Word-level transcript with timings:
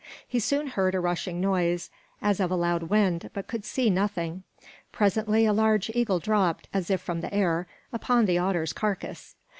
He 0.27 0.39
soon 0.39 0.65
heard 0.65 0.95
a 0.95 0.99
rushing 0.99 1.39
noise 1.39 1.91
as 2.23 2.39
of 2.39 2.49
a 2.49 2.55
loud 2.55 2.81
wind, 2.89 3.29
but 3.35 3.45
could 3.45 3.63
see 3.63 3.91
nothing. 3.91 4.41
Presently 4.91 5.45
a 5.45 5.53
large 5.53 5.91
eagle 5.93 6.17
dropped, 6.17 6.67
as 6.73 6.89
if 6.89 6.99
from 6.99 7.21
the 7.21 7.31
air, 7.31 7.67
upon 7.93 8.25
the 8.25 8.39
otter's 8.39 8.73
carcass. 8.73 9.35